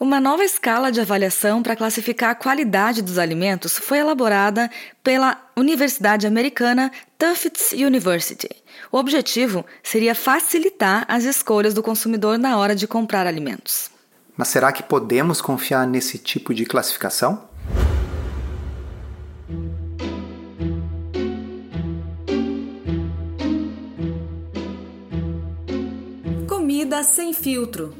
[0.00, 4.70] Uma nova escala de avaliação para classificar a qualidade dos alimentos foi elaborada
[5.04, 8.48] pela Universidade Americana Tufts University.
[8.90, 13.90] O objetivo seria facilitar as escolhas do consumidor na hora de comprar alimentos.
[14.34, 17.46] Mas será que podemos confiar nesse tipo de classificação?
[26.48, 27.99] Comida sem filtro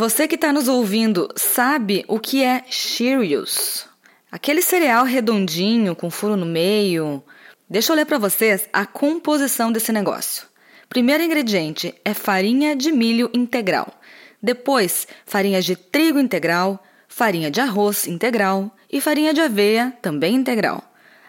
[0.00, 3.84] Você que está nos ouvindo sabe o que é Cheerios?
[4.30, 7.20] Aquele cereal redondinho com furo no meio.
[7.68, 10.46] Deixa eu ler para vocês a composição desse negócio.
[10.88, 13.92] Primeiro ingrediente é farinha de milho integral.
[14.40, 20.80] Depois, farinha de trigo integral, farinha de arroz integral e farinha de aveia também integral.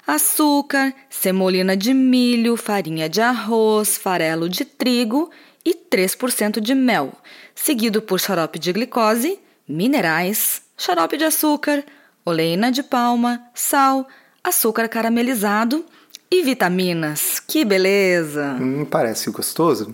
[0.06, 5.31] Açúcar, semolina de milho, farinha de arroz, farelo de trigo
[5.70, 7.14] e 3% de mel,
[7.53, 11.84] seguido por xarope de glicose, minerais, xarope de açúcar,
[12.26, 14.08] oleína de palma, sal,
[14.44, 15.86] açúcar caramelizado
[16.31, 17.39] e vitaminas.
[17.39, 18.58] Que beleza!
[18.59, 19.94] Hum, parece gostoso.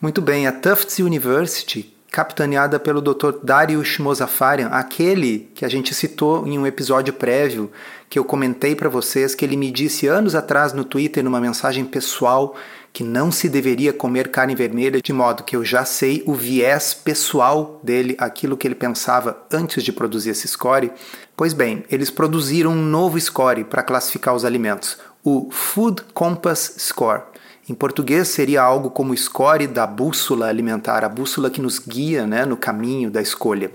[0.00, 3.38] Muito bem, a Tufts University, capitaneada pelo Dr.
[3.42, 7.72] Darius Mozafarian, aquele que a gente citou em um episódio prévio,
[8.10, 11.86] que eu comentei para vocês que ele me disse anos atrás no Twitter numa mensagem
[11.86, 12.54] pessoal
[12.92, 16.92] que não se deveria comer carne vermelha, de modo que eu já sei o viés
[16.92, 20.92] pessoal dele, aquilo que ele pensava antes de produzir esse score.
[21.34, 27.31] Pois bem, eles produziram um novo score para classificar os alimentos, o Food Compass Score.
[27.68, 32.44] Em português seria algo como score da bússola alimentar, a bússola que nos guia né,
[32.44, 33.70] no caminho da escolha.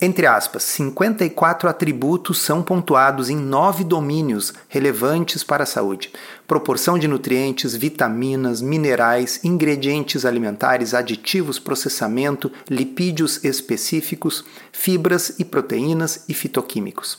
[0.00, 6.12] Entre aspas, 54 atributos são pontuados em nove domínios relevantes para a saúde:
[6.46, 16.34] proporção de nutrientes, vitaminas, minerais, ingredientes alimentares, aditivos, processamento, lipídios específicos, fibras e proteínas e
[16.34, 17.18] fitoquímicos.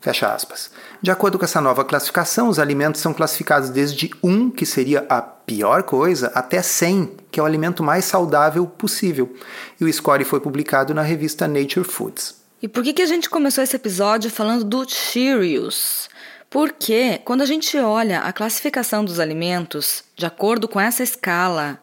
[0.00, 0.70] Fecha aspas.
[1.02, 5.20] De acordo com essa nova classificação, os alimentos são classificados desde 1, que seria a
[5.20, 9.34] pior coisa, até 100, que é o alimento mais saudável possível.
[9.80, 12.36] E o score foi publicado na revista Nature Foods.
[12.62, 16.08] E por que, que a gente começou esse episódio falando do Cheerios?
[16.50, 21.78] Porque quando a gente olha a classificação dos alimentos, de acordo com essa escala,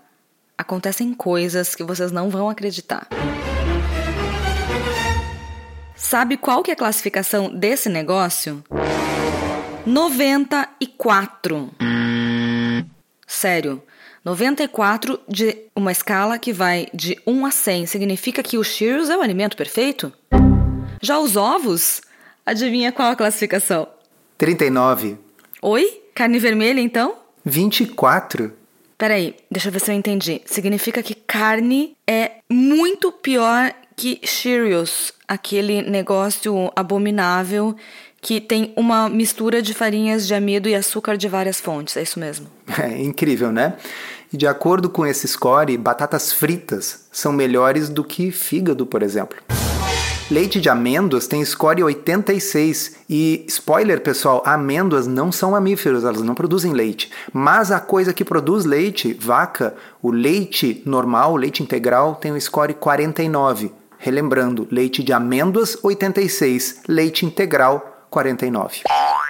[0.58, 3.08] acontecem coisas que vocês não vão acreditar.
[6.08, 8.64] Sabe qual que é a classificação desse negócio?
[9.88, 11.72] 94.
[13.26, 13.82] Sério.
[14.24, 19.18] 94 de uma escala que vai de 1 a 100 significa que o Cheerios é
[19.18, 20.14] o alimento perfeito?
[21.02, 22.02] Já os ovos?
[22.46, 23.88] Adivinha qual a classificação?
[24.38, 25.18] 39.
[25.60, 26.04] Oi?
[26.14, 27.16] Carne vermelha então?
[27.44, 28.54] 24.
[28.96, 30.40] Peraí, deixa eu ver se eu entendi.
[30.46, 37.76] Significa que carne é muito pior que Cheerios, aquele negócio abominável
[38.22, 42.20] que tem uma mistura de farinhas de amido e açúcar de várias fontes, é isso
[42.20, 42.48] mesmo?
[42.82, 43.76] É incrível, né?
[44.34, 49.38] E de acordo com esse score, batatas fritas são melhores do que fígado, por exemplo.
[50.30, 56.34] Leite de amêndoas tem score 86 e spoiler, pessoal, amêndoas não são mamíferos, elas não
[56.34, 57.12] produzem leite.
[57.32, 62.40] Mas a coisa que produz leite, vaca, o leite normal, o leite integral, tem um
[62.40, 63.72] score 49.
[64.06, 68.84] Relembrando, leite de amêndoas 86, leite integral 49.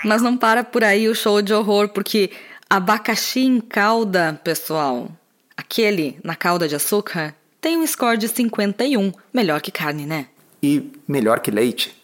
[0.03, 2.29] Mas não para por aí o show de horror, porque
[2.69, 5.09] abacaxi em calda, pessoal,
[5.55, 10.27] aquele na calda de açúcar, tem um score de 51, melhor que carne, né?
[10.61, 11.95] E melhor que leite.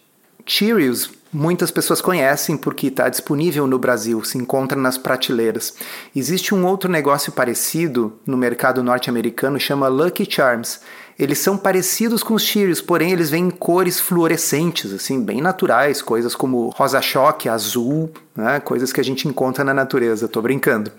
[0.45, 5.73] Cheerios muitas pessoas conhecem porque está disponível no Brasil, se encontra nas prateleiras.
[6.15, 10.79] Existe um outro negócio parecido no mercado norte-americano, chama Lucky Charms
[11.21, 16.01] eles são parecidos com os Cheerios, porém eles vêm em cores fluorescentes, assim, bem naturais,
[16.01, 18.59] coisas como rosa-choque, azul, né?
[18.59, 20.91] coisas que a gente encontra na natureza, tô brincando.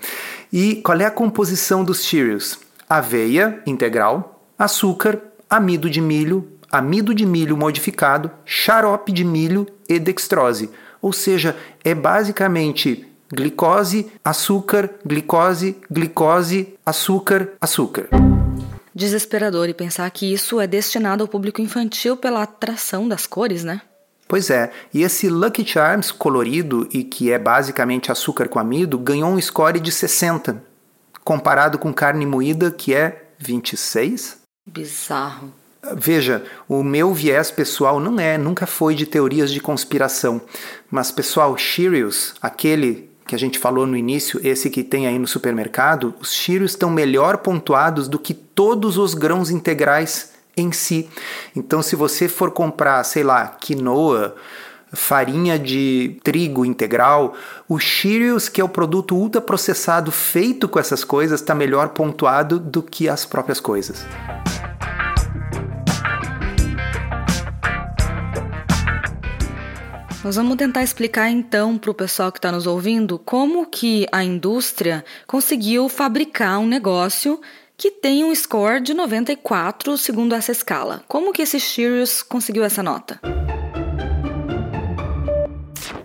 [0.53, 2.57] E qual é a composição dos Cheerios?
[2.89, 5.19] Aveia integral, açúcar,
[5.51, 10.71] amido de milho, amido de milho modificado, xarope de milho e dextrose.
[11.03, 11.55] Ou seja,
[11.85, 18.09] é basicamente glicose, açúcar, glicose, glicose, açúcar, açúcar.
[18.95, 23.83] Desesperador e pensar que isso é destinado ao público infantil pela atração das cores, né?
[24.29, 29.31] Pois é, e esse Lucky Charms colorido e que é basicamente açúcar com amido ganhou
[29.31, 30.63] um score de 60,
[31.23, 34.39] comparado com carne moída que é 26?
[34.67, 35.53] Bizarro.
[35.97, 40.41] Veja, o meu viés pessoal não é, nunca foi de teorias de conspiração,
[40.89, 45.27] mas pessoal, Cheerios, aquele que a gente falou no início, esse que tem aí no
[45.27, 51.09] supermercado, os Cheerios estão melhor pontuados do que todos os grãos integrais em si.
[51.57, 54.37] Então, se você for comprar, sei lá, quinoa,
[54.93, 57.35] farinha de trigo integral,
[57.69, 62.83] o Cheerios, que é o produto ultraprocessado feito com essas coisas, está melhor pontuado do
[62.83, 64.05] que as próprias coisas.
[70.25, 74.23] Nós vamos tentar explicar então para o pessoal que está nos ouvindo como que a
[74.23, 77.41] indústria conseguiu fabricar um negócio
[77.77, 81.03] que tem um score de 94 segundo essa escala.
[81.09, 83.19] Como que esse Cheerios conseguiu essa nota?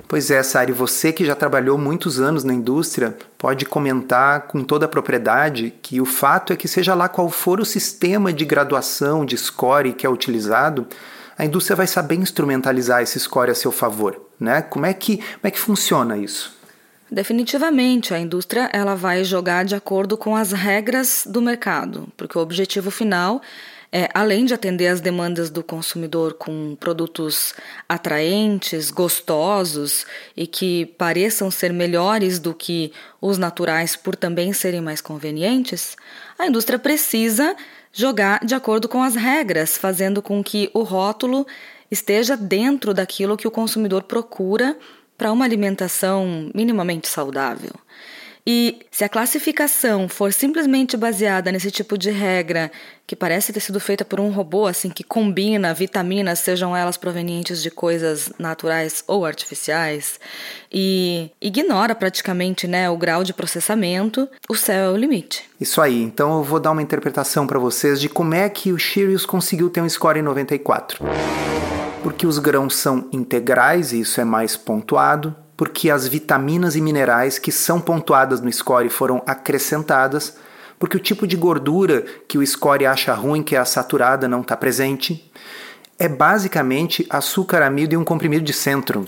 [0.07, 4.87] Pois é, Sari, você que já trabalhou muitos anos na indústria pode comentar com toda
[4.87, 9.23] a propriedade que o fato é que, seja lá qual for o sistema de graduação
[9.23, 10.87] de score que é utilizado,
[11.37, 14.19] a indústria vai saber instrumentalizar esse score a seu favor.
[14.39, 14.61] Né?
[14.61, 16.55] Como, é que, como é que funciona isso?
[17.09, 22.41] Definitivamente, a indústria ela vai jogar de acordo com as regras do mercado, porque o
[22.41, 23.41] objetivo final
[23.91, 27.53] é, além de atender às demandas do consumidor com produtos
[27.87, 30.05] atraentes, gostosos
[30.35, 32.91] e que pareçam ser melhores do que
[33.21, 35.95] os naturais por também serem mais convenientes,
[36.37, 37.55] a indústria precisa
[37.97, 41.47] jogar de acordo com as regras, fazendo com que o rótulo
[41.89, 44.77] esteja dentro daquilo que o consumidor procura
[45.17, 47.71] para uma alimentação minimamente saudável.
[48.49, 52.71] E se a classificação for simplesmente baseada nesse tipo de regra,
[53.05, 57.61] que parece ter sido feita por um robô, assim, que combina vitaminas, sejam elas provenientes
[57.61, 60.17] de coisas naturais ou artificiais,
[60.71, 65.43] e ignora praticamente né, o grau de processamento, o céu é o limite.
[65.59, 68.79] Isso aí, então eu vou dar uma interpretação para vocês de como é que o
[68.79, 71.05] Cheerios conseguiu ter um score em 94.
[72.01, 77.39] Porque os grãos são integrais, e isso é mais pontuado porque as vitaminas e minerais
[77.39, 80.37] que são pontuadas no score foram acrescentadas,
[80.77, 84.41] porque o tipo de gordura que o score acha ruim, que é a saturada, não
[84.41, 85.29] está presente.
[85.97, 89.07] É basicamente açúcar amido e um comprimido de centro.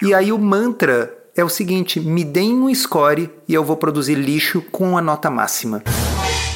[0.00, 4.14] E aí o mantra é o seguinte: me deem um score e eu vou produzir
[4.14, 5.82] lixo com a nota máxima.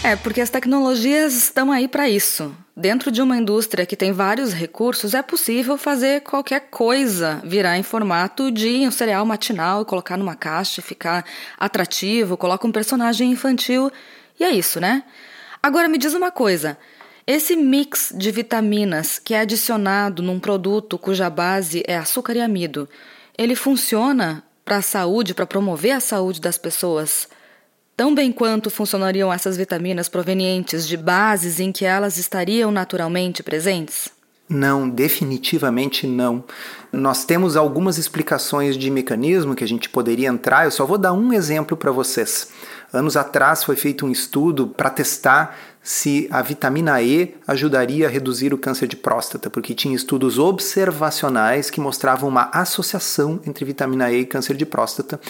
[0.07, 2.55] É, porque as tecnologias estão aí para isso.
[2.77, 7.83] Dentro de uma indústria que tem vários recursos, é possível fazer qualquer coisa virar em
[7.83, 11.25] formato de um cereal matinal colocar numa caixa ficar
[11.59, 13.91] atrativo, coloca um personagem infantil
[14.39, 15.03] e é isso, né?
[15.61, 16.79] Agora me diz uma coisa:
[17.27, 22.89] esse mix de vitaminas que é adicionado num produto cuja base é açúcar e amido,
[23.37, 27.29] ele funciona para a saúde, para promover a saúde das pessoas?
[27.97, 34.09] Tão bem quanto funcionariam essas vitaminas provenientes de bases em que elas estariam naturalmente presentes?
[34.49, 36.45] Não, definitivamente não.
[36.93, 41.13] Nós temos algumas explicações de mecanismo que a gente poderia entrar, eu só vou dar
[41.13, 42.49] um exemplo para vocês.
[42.93, 48.53] Anos atrás foi feito um estudo para testar se a vitamina E ajudaria a reduzir
[48.53, 54.23] o câncer de próstata, porque tinha estudos observacionais que mostravam uma associação entre vitamina E
[54.23, 55.21] e câncer de próstata.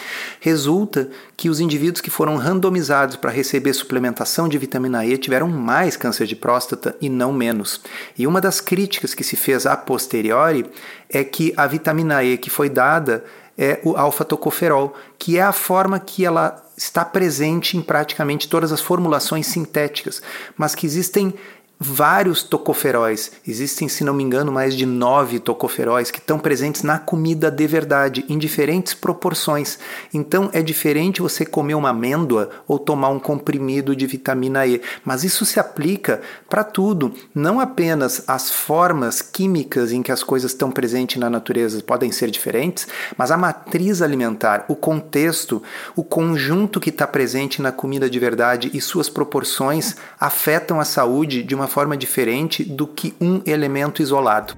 [0.41, 5.95] Resulta que os indivíduos que foram randomizados para receber suplementação de vitamina E tiveram mais
[5.95, 7.83] câncer de próstata e não menos.
[8.17, 10.65] E uma das críticas que se fez a posteriori
[11.11, 13.23] é que a vitamina E que foi dada
[13.59, 18.81] é o alfa-tocoferol, que é a forma que ela está presente em praticamente todas as
[18.81, 20.21] formulações sintéticas,
[20.57, 21.35] mas que existem
[21.79, 23.33] vários tocoferóis.
[23.47, 27.67] Existem, se não me engano, mais de nove tocoferóis que estão presentes na comida de
[27.67, 29.79] verdade, em diferentes proporções.
[30.13, 34.81] Então é diferente você comer uma amêndoa ou tomar um comprimido de vitamina E.
[35.05, 40.53] Mas isso se aplica para tudo, não apenas as formas químicas em que as coisas
[40.53, 45.63] estão presentes na natureza podem ser diferentes, mas a matriz alimentar, o contexto,
[45.95, 51.43] o conjunto que está presente na comida de verdade e suas proporções afetam a saúde
[51.43, 54.55] de uma uma forma diferente do que um elemento isolado.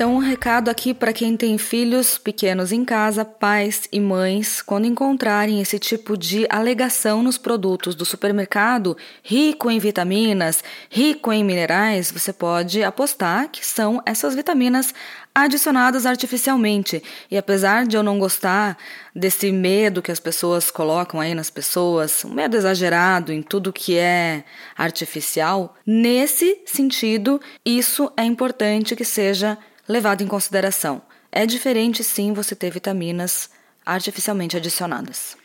[0.00, 4.86] Então, um recado aqui para quem tem filhos pequenos em casa, pais e mães, quando
[4.86, 12.10] encontrarem esse tipo de alegação nos produtos do supermercado, rico em vitaminas, rico em minerais,
[12.10, 14.94] você pode apostar que são essas vitaminas
[15.34, 17.02] adicionadas artificialmente.
[17.30, 18.78] E apesar de eu não gostar
[19.14, 23.98] desse medo que as pessoas colocam aí nas pessoas, um medo exagerado em tudo que
[23.98, 24.44] é
[24.78, 29.58] artificial, nesse sentido, isso é importante que seja
[29.90, 31.02] levado em consideração.
[31.32, 33.50] É diferente sim você ter vitaminas
[33.84, 35.36] artificialmente adicionadas.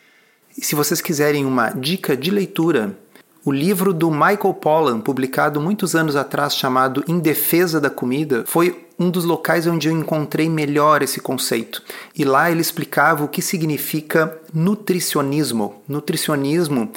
[0.58, 2.98] E se vocês quiserem uma dica de leitura,
[3.44, 8.88] o livro do Michael Pollan, publicado muitos anos atrás, chamado Em Defesa da Comida, foi
[8.98, 11.84] um dos locais onde eu encontrei melhor esse conceito.
[12.16, 15.84] E lá ele explicava o que significa nutricionismo.
[15.88, 16.92] Nutricionismo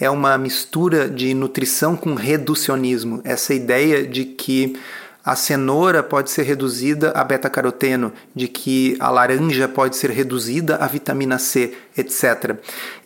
[0.00, 3.20] é uma mistura de nutrição com reducionismo.
[3.22, 4.76] Essa ideia de que
[5.24, 10.86] a cenoura pode ser reduzida a beta-caroteno, de que a laranja pode ser reduzida a
[10.86, 12.56] vitamina C, etc.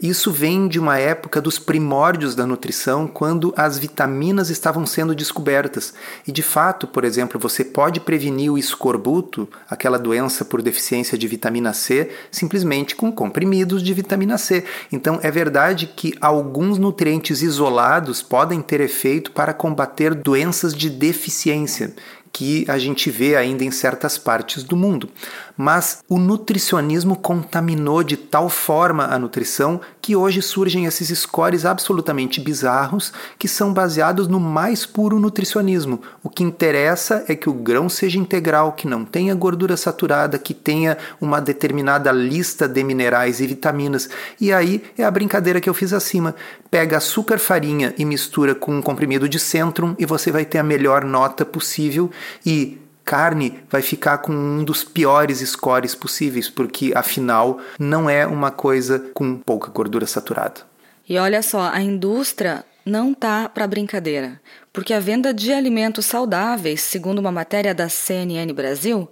[0.01, 5.93] Isso vem de uma época dos primórdios da nutrição, quando as vitaminas estavam sendo descobertas.
[6.27, 11.29] E de fato, por exemplo, você pode prevenir o escorbuto, aquela doença por deficiência de
[11.29, 14.65] vitamina C, simplesmente com comprimidos de vitamina C.
[14.91, 21.95] Então é verdade que alguns nutrientes isolados podem ter efeito para combater doenças de deficiência
[22.37, 25.09] que a gente vê ainda em certas partes do mundo.
[25.57, 32.41] Mas o nutricionismo contaminou de tal forma a nutrição que hoje surgem esses scores absolutamente
[32.41, 36.01] bizarros que são baseados no mais puro nutricionismo.
[36.23, 40.53] O que interessa é que o grão seja integral, que não tenha gordura saturada, que
[40.53, 44.09] tenha uma determinada lista de minerais e vitaminas.
[44.41, 46.35] E aí é a brincadeira que eu fiz acima.
[46.71, 50.63] Pega açúcar, farinha e mistura com um comprimido de Centrum e você vai ter a
[50.63, 52.11] melhor nota possível
[52.45, 58.51] e carne vai ficar com um dos piores scores possíveis, porque afinal não é uma
[58.51, 60.63] coisa com pouca gordura saturada.
[61.09, 64.41] E olha só, a indústria não tá para brincadeira,
[64.73, 69.09] porque a venda de alimentos saudáveis, segundo uma matéria da CNN Brasil,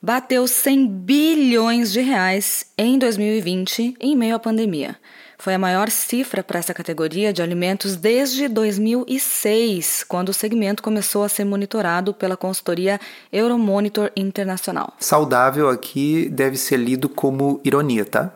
[0.00, 4.96] bateu 100 bilhões de reais em 2020 em meio à pandemia.
[5.42, 11.24] Foi a maior cifra para essa categoria de alimentos desde 2006, quando o segmento começou
[11.24, 13.00] a ser monitorado pela consultoria
[13.32, 14.94] Euromonitor Internacional.
[15.00, 18.32] Saudável aqui deve ser lido como ironia, tá?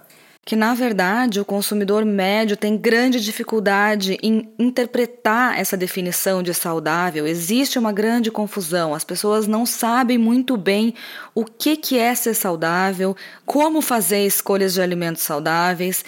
[0.47, 7.27] que na verdade o consumidor médio tem grande dificuldade em interpretar essa definição de saudável.
[7.27, 10.95] Existe uma grande confusão, as pessoas não sabem muito bem
[11.35, 16.05] o que, que é ser saudável, como fazer escolhas de alimentos saudáveis.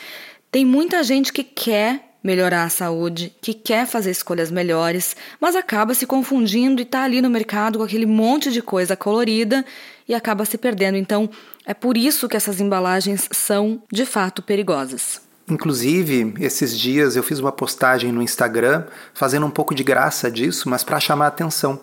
[0.51, 5.95] Tem muita gente que quer melhorar a saúde, que quer fazer escolhas melhores, mas acaba
[5.95, 9.65] se confundindo e está ali no mercado com aquele monte de coisa colorida
[10.09, 10.97] e acaba se perdendo.
[10.97, 11.29] Então,
[11.67, 15.21] é por isso que essas embalagens são de fato perigosas.
[15.51, 20.69] Inclusive, esses dias eu fiz uma postagem no Instagram fazendo um pouco de graça disso,
[20.69, 21.81] mas para chamar a atenção.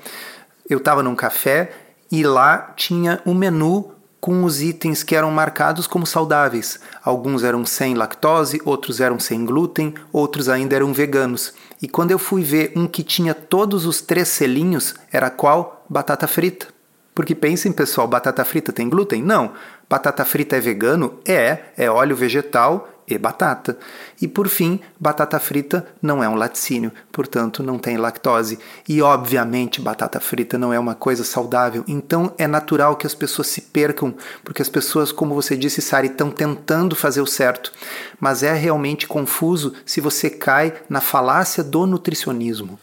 [0.68, 1.72] Eu estava num café
[2.12, 3.95] e lá tinha um menu
[4.26, 6.80] com os itens que eram marcados como saudáveis.
[7.04, 11.54] Alguns eram sem lactose, outros eram sem glúten, outros ainda eram veganos.
[11.80, 15.86] E quando eu fui ver um que tinha todos os três selinhos, era qual?
[15.88, 16.66] Batata frita.
[17.14, 19.22] Porque pensem, pessoal, batata frita tem glúten?
[19.22, 19.52] Não.
[19.88, 21.20] Batata frita é vegano?
[21.24, 23.78] É, é óleo vegetal e batata.
[24.22, 28.60] E por fim, batata frita não é um laticínio, portanto não tem lactose.
[28.88, 31.84] E obviamente, batata frita não é uma coisa saudável.
[31.88, 36.08] Então é natural que as pessoas se percam, porque as pessoas, como você disse, Sari,
[36.08, 37.72] estão tentando fazer o certo.
[38.20, 42.80] Mas é realmente confuso se você cai na falácia do nutricionismo.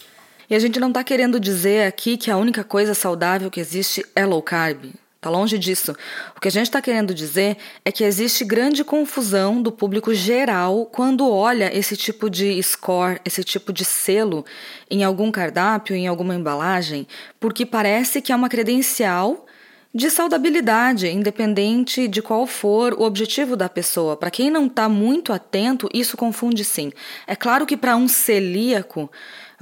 [0.49, 4.05] E a gente não está querendo dizer aqui que a única coisa saudável que existe
[4.15, 4.93] é low carb.
[5.23, 5.95] Está longe disso.
[6.37, 10.85] O que a gente está querendo dizer é que existe grande confusão do público geral
[10.87, 14.45] quando olha esse tipo de score, esse tipo de selo
[14.91, 17.07] em algum cardápio, em alguma embalagem,
[17.39, 19.47] porque parece que é uma credencial
[19.95, 24.17] de saudabilidade, independente de qual for o objetivo da pessoa.
[24.17, 26.91] Para quem não está muito atento, isso confunde sim.
[27.29, 29.09] É claro que para um celíaco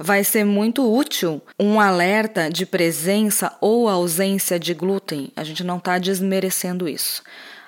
[0.01, 5.31] vai ser muito útil um alerta de presença ou ausência de glúten.
[5.35, 7.23] A gente não está desmerecendo isso.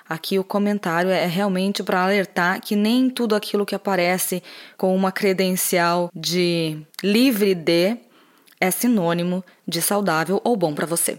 [0.08, 4.42] Aqui o comentário é realmente para alertar que nem tudo aquilo que aparece
[4.76, 7.96] com uma credencial de livre de
[8.60, 11.18] é sinônimo de saudável ou bom para você.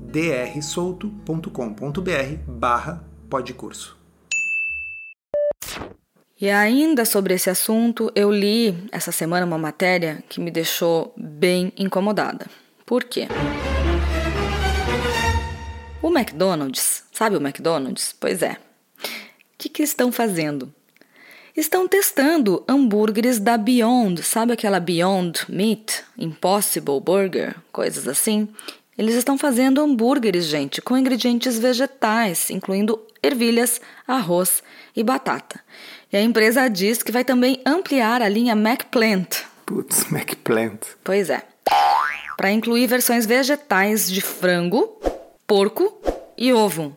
[0.11, 1.49] drsolto.com.br
[2.45, 3.97] barra podcurso.
[6.39, 11.71] E ainda sobre esse assunto, eu li essa semana uma matéria que me deixou bem
[11.77, 12.47] incomodada.
[12.85, 13.27] Por quê?
[16.01, 18.13] O McDonald's, sabe o McDonald's?
[18.19, 18.53] Pois é.
[18.53, 18.57] O
[19.57, 20.73] que, que estão fazendo?
[21.55, 28.49] Estão testando hambúrgueres da Beyond, sabe aquela Beyond Meat, Impossible Burger, coisas assim?
[29.01, 34.61] Eles estão fazendo hambúrgueres, gente, com ingredientes vegetais, incluindo ervilhas, arroz
[34.95, 35.59] e batata.
[36.13, 39.39] E a empresa diz que vai também ampliar a linha McPlant.
[39.65, 40.81] Putz, McPlant.
[41.03, 41.41] Pois é.
[42.37, 45.01] Para incluir versões vegetais de frango,
[45.47, 45.99] porco
[46.37, 46.95] e ovo.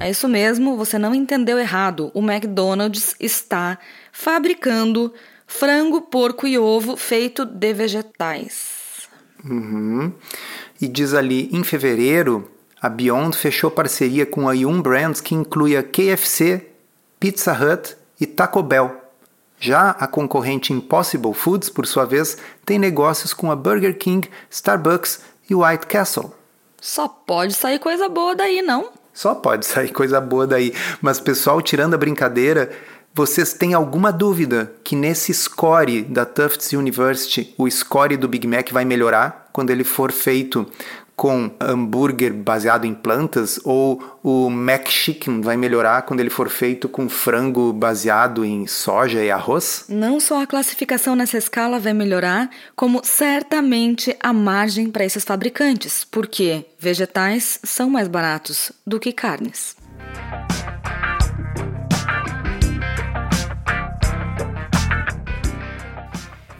[0.00, 2.10] É isso mesmo, você não entendeu errado.
[2.14, 3.78] O McDonald's está
[4.10, 5.14] fabricando
[5.46, 9.08] frango, porco e ovo feito de vegetais.
[9.44, 10.12] Uhum.
[10.80, 12.48] E diz ali, em fevereiro,
[12.80, 16.66] a Beyond fechou parceria com a Yum Brands, que inclui a KFC,
[17.18, 18.94] Pizza Hut e Taco Bell.
[19.58, 25.20] Já a concorrente Impossible Foods, por sua vez, tem negócios com a Burger King, Starbucks
[25.50, 26.32] e White Castle.
[26.80, 28.90] Só pode sair coisa boa daí, não?
[29.12, 30.72] Só pode sair coisa boa daí.
[31.02, 32.70] Mas, pessoal, tirando a brincadeira,
[33.18, 38.70] vocês têm alguma dúvida que nesse score da Tufts University, o score do Big Mac
[38.70, 40.64] vai melhorar quando ele for feito
[41.16, 46.88] com hambúrguer baseado em plantas ou o Mac Chicken vai melhorar quando ele for feito
[46.88, 49.86] com frango baseado em soja e arroz?
[49.88, 56.04] Não só a classificação nessa escala vai melhorar, como certamente a margem para esses fabricantes,
[56.04, 59.74] porque vegetais são mais baratos do que carnes.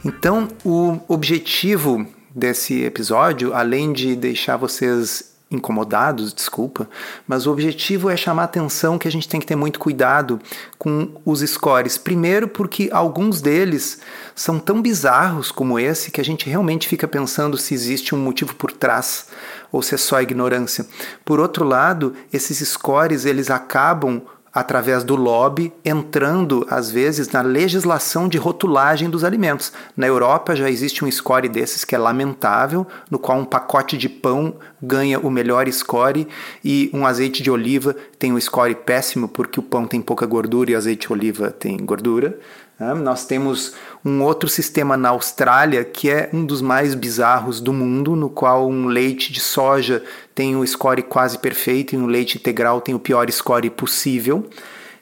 [0.09, 6.89] Então, o objetivo desse episódio, além de deixar vocês incomodados, desculpa,
[7.27, 10.41] mas o objetivo é chamar a atenção que a gente tem que ter muito cuidado
[10.79, 11.99] com os scores.
[11.99, 13.99] Primeiro, porque alguns deles
[14.35, 18.55] são tão bizarros como esse que a gente realmente fica pensando se existe um motivo
[18.55, 19.27] por trás
[19.71, 20.87] ou se é só ignorância.
[21.23, 24.23] Por outro lado, esses scores eles acabam
[24.59, 29.73] através do lobby, entrando às vezes na legislação de rotulagem dos alimentos.
[29.97, 34.09] Na Europa já existe um score desses que é lamentável, no qual um pacote de
[34.09, 36.27] pão ganha o melhor score
[36.65, 40.73] e um azeite de oliva tem um score péssimo porque o pão tem pouca gordura
[40.73, 42.37] e o azeite de oliva tem gordura.
[42.79, 42.95] Né?
[42.95, 48.15] Nós temos um outro sistema na Austrália que é um dos mais bizarros do mundo,
[48.15, 50.03] no qual um leite de soja
[50.35, 54.49] tem o score quase perfeito e um leite integral tem o pior score possível.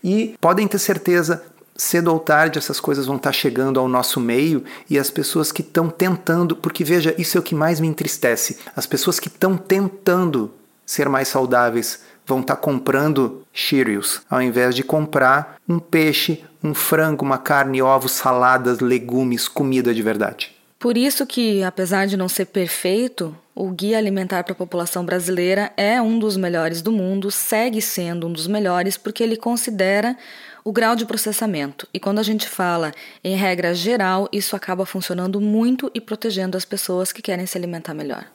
[0.03, 1.43] E podem ter certeza,
[1.77, 5.61] cedo ou tarde essas coisas vão estar chegando ao nosso meio e as pessoas que
[5.61, 9.57] estão tentando, porque veja, isso é o que mais me entristece, as pessoas que estão
[9.57, 10.51] tentando
[10.87, 17.25] ser mais saudáveis vão estar comprando Cheerios ao invés de comprar um peixe, um frango,
[17.25, 20.55] uma carne, ovos, saladas, legumes, comida de verdade.
[20.79, 25.73] Por isso que, apesar de não ser perfeito, o Guia Alimentar para a População Brasileira
[25.77, 30.17] é um dos melhores do mundo, segue sendo um dos melhores porque ele considera
[30.63, 31.89] o grau de processamento.
[31.95, 32.93] E quando a gente fala
[33.25, 37.95] em regra geral, isso acaba funcionando muito e protegendo as pessoas que querem se alimentar
[37.95, 38.27] melhor.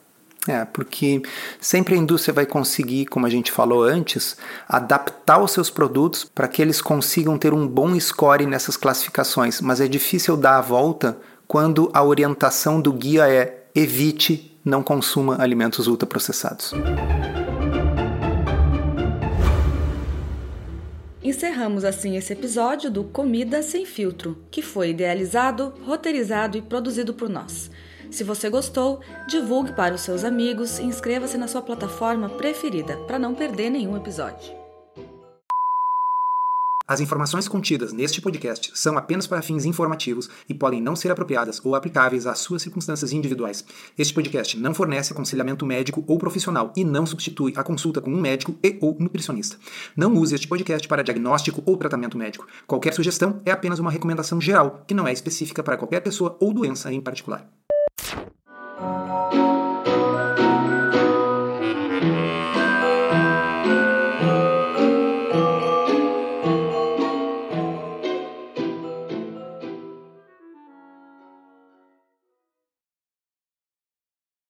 [0.48, 1.22] É, porque
[1.60, 4.36] sempre a indústria vai conseguir, como a gente falou antes,
[4.68, 9.80] adaptar os seus produtos para que eles consigam ter um bom score nessas classificações, mas
[9.80, 15.86] é difícil dar a volta quando a orientação do guia é evite, não consuma alimentos
[15.86, 16.72] ultraprocessados.
[21.22, 27.28] Encerramos assim esse episódio do Comida Sem Filtro, que foi idealizado, roteirizado e produzido por
[27.28, 27.70] nós.
[28.12, 33.18] Se você gostou, divulgue para os seus amigos e inscreva-se na sua plataforma preferida para
[33.18, 34.62] não perder nenhum episódio.
[36.86, 41.58] As informações contidas neste podcast são apenas para fins informativos e podem não ser apropriadas
[41.64, 43.64] ou aplicáveis às suas circunstâncias individuais.
[43.96, 48.20] Este podcast não fornece aconselhamento médico ou profissional e não substitui a consulta com um
[48.20, 49.56] médico e ou nutricionista.
[49.96, 52.46] Não use este podcast para diagnóstico ou tratamento médico.
[52.66, 56.52] Qualquer sugestão é apenas uma recomendação geral, que não é específica para qualquer pessoa ou
[56.52, 57.61] doença em particular.
[58.02, 58.26] Thank
[59.10, 59.21] you.